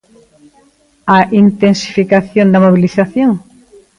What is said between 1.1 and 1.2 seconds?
A